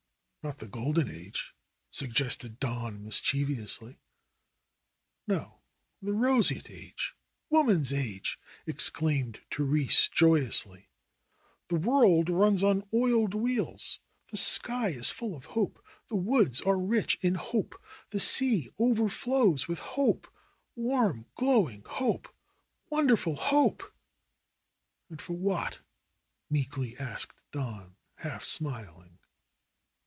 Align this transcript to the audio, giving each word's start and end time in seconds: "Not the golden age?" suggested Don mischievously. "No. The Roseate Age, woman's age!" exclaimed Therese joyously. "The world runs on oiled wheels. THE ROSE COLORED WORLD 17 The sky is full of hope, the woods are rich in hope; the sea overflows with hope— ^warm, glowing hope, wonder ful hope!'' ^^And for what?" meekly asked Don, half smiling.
"Not 0.43 0.57
the 0.57 0.65
golden 0.65 1.07
age?" 1.07 1.53
suggested 1.91 2.59
Don 2.59 3.03
mischievously. 3.05 3.99
"No. 5.27 5.59
The 6.01 6.13
Roseate 6.13 6.67
Age, 6.71 7.13
woman's 7.51 7.93
age!" 7.93 8.39
exclaimed 8.65 9.41
Therese 9.51 10.09
joyously. 10.09 10.89
"The 11.67 11.75
world 11.75 12.27
runs 12.31 12.63
on 12.63 12.81
oiled 12.91 13.35
wheels. 13.35 13.99
THE 14.31 14.37
ROSE 14.37 14.57
COLORED 14.63 14.79
WORLD 14.79 14.81
17 14.95 14.97
The 14.97 14.99
sky 14.99 14.99
is 14.99 15.09
full 15.15 15.35
of 15.35 15.45
hope, 15.53 15.85
the 16.07 16.15
woods 16.15 16.61
are 16.61 16.75
rich 16.79 17.19
in 17.21 17.35
hope; 17.35 17.79
the 18.09 18.19
sea 18.19 18.67
overflows 18.79 19.67
with 19.67 19.77
hope— 19.79 20.27
^warm, 20.75 21.25
glowing 21.35 21.83
hope, 21.85 22.27
wonder 22.89 23.15
ful 23.15 23.35
hope!'' 23.35 23.93
^^And 25.11 25.21
for 25.21 25.33
what?" 25.33 25.81
meekly 26.49 26.97
asked 26.97 27.39
Don, 27.51 27.95
half 28.15 28.43
smiling. 28.43 29.19